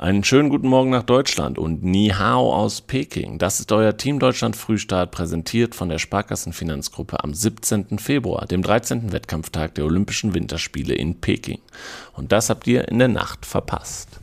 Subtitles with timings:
[0.00, 3.36] Einen schönen guten Morgen nach Deutschland und Ni Hao aus Peking.
[3.36, 7.98] Das ist euer Team Deutschland Frühstart, präsentiert von der Sparkassenfinanzgruppe am 17.
[7.98, 9.12] Februar, dem 13.
[9.12, 11.58] Wettkampftag der Olympischen Winterspiele in Peking.
[12.14, 14.20] Und das habt ihr in der Nacht verpasst.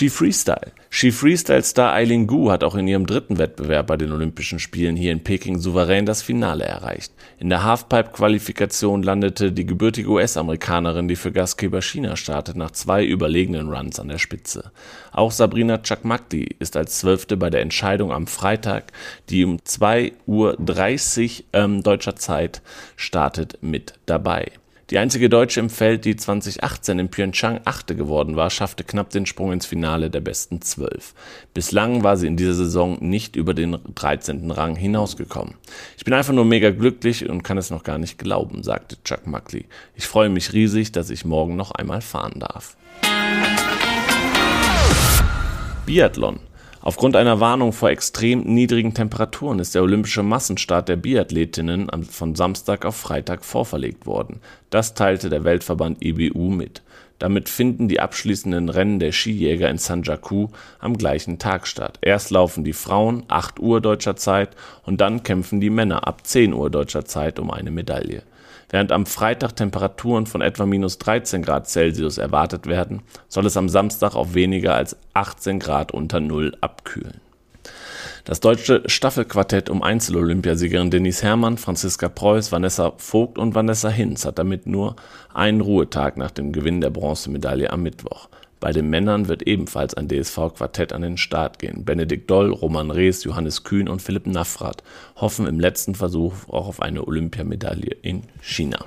[0.00, 0.72] Ski Freestyle.
[0.88, 5.12] Ski Freestyle-Star Eileen Gu hat auch in ihrem dritten Wettbewerb bei den Olympischen Spielen hier
[5.12, 7.12] in Peking souverän das Finale erreicht.
[7.38, 13.68] In der Halfpipe-Qualifikation landete die gebürtige US-Amerikanerin, die für Gastgeber China startet, nach zwei überlegenen
[13.68, 14.72] Runs an der Spitze.
[15.12, 18.92] Auch Sabrina Chakmakli ist als Zwölfte bei der Entscheidung am Freitag,
[19.28, 22.62] die um 2.30 Uhr ähm, deutscher Zeit
[22.96, 24.50] startet, mit dabei.
[24.90, 29.24] Die einzige Deutsche im Feld, die 2018 in Pyeongchang Achte geworden war, schaffte knapp den
[29.24, 31.14] Sprung ins Finale der besten Zwölf.
[31.54, 34.50] Bislang war sie in dieser Saison nicht über den 13.
[34.50, 35.54] Rang hinausgekommen.
[35.96, 39.28] Ich bin einfach nur mega glücklich und kann es noch gar nicht glauben, sagte Chuck
[39.28, 39.66] Muckley.
[39.94, 42.76] Ich freue mich riesig, dass ich morgen noch einmal fahren darf.
[45.86, 46.40] Biathlon.
[46.82, 52.86] Aufgrund einer Warnung vor extrem niedrigen Temperaturen ist der olympische Massenstart der Biathletinnen von Samstag
[52.86, 54.40] auf Freitag vorverlegt worden.
[54.70, 56.80] Das teilte der Weltverband IBU mit.
[57.18, 61.98] Damit finden die abschließenden Rennen der Skijäger in Sanjaku am gleichen Tag statt.
[62.00, 66.54] Erst laufen die Frauen 8 Uhr deutscher Zeit und dann kämpfen die Männer ab 10
[66.54, 68.22] Uhr deutscher Zeit um eine Medaille.
[68.70, 73.68] Während am Freitag Temperaturen von etwa minus 13 Grad Celsius erwartet werden, soll es am
[73.68, 77.20] Samstag auf weniger als 18 Grad unter Null abkühlen.
[78.24, 84.38] Das deutsche Staffelquartett um Einzelolympiasiegerin Denise Herrmann, Franziska Preuß, Vanessa Vogt und Vanessa Hinz hat
[84.38, 84.94] damit nur
[85.34, 88.28] einen Ruhetag nach dem Gewinn der Bronzemedaille am Mittwoch.
[88.60, 91.86] Bei den Männern wird ebenfalls ein DSV-Quartett an den Start gehen.
[91.86, 94.82] Benedikt Doll, Roman Rees, Johannes Kühn und Philipp Naffrath
[95.16, 98.84] hoffen im letzten Versuch auch auf eine Olympiamedaille in China.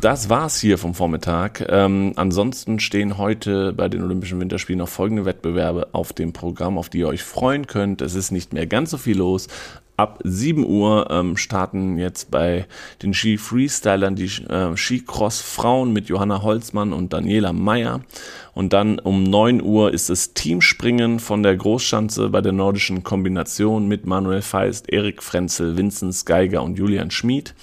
[0.00, 1.66] Das war's hier vom Vormittag.
[1.68, 6.90] Ähm, ansonsten stehen heute bei den Olympischen Winterspielen noch folgende Wettbewerbe auf dem Programm, auf
[6.90, 8.00] die ihr euch freuen könnt.
[8.00, 9.48] Es ist nicht mehr ganz so viel los.
[9.96, 12.66] Ab 7 Uhr ähm, starten jetzt bei
[13.02, 18.00] den Ski Freestylern die äh, Skicross Frauen mit Johanna Holzmann und Daniela Meyer.
[18.54, 23.86] Und dann um 9 Uhr ist es Teamspringen von der Großschanze bei der nordischen Kombination
[23.86, 27.54] mit Manuel Feist, Erik Frenzel, Vinzenz Geiger und Julian Schmid.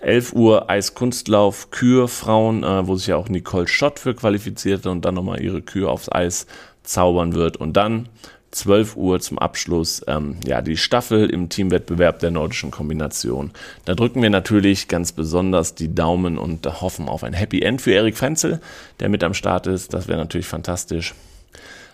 [0.00, 5.04] 11 Uhr Eiskunstlauf Kür Frauen, äh, wo sich ja auch Nicole Schott für qualifizierte und
[5.04, 6.46] dann nochmal ihre Kür aufs Eis
[6.82, 7.56] zaubern wird.
[7.56, 8.08] Und dann
[8.50, 13.50] 12 Uhr zum Abschluss ähm, ja die Staffel im Teamwettbewerb der nordischen Kombination.
[13.84, 17.92] Da drücken wir natürlich ganz besonders die Daumen und hoffen auf ein Happy End für
[17.92, 18.60] Erik Frenzel,
[19.00, 19.92] der mit am Start ist.
[19.94, 21.14] Das wäre natürlich fantastisch.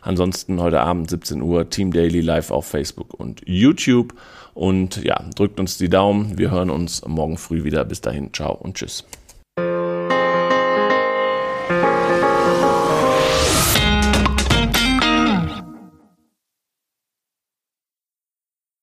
[0.00, 4.14] Ansonsten heute Abend 17 Uhr Team Daily live auf Facebook und YouTube.
[4.52, 6.38] Und ja, drückt uns die Daumen.
[6.38, 7.84] Wir hören uns morgen früh wieder.
[7.84, 9.04] Bis dahin, ciao und tschüss.